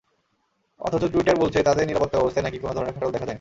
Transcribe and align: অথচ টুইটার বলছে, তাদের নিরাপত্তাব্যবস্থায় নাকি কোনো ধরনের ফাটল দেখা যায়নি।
অথচ 0.79 1.03
টুইটার 1.11 1.35
বলছে, 1.35 1.59
তাদের 1.63 1.87
নিরাপত্তাব্যবস্থায় 1.87 2.45
নাকি 2.45 2.57
কোনো 2.59 2.73
ধরনের 2.73 2.93
ফাটল 2.93 3.11
দেখা 3.11 3.17
যায়নি। 3.17 3.29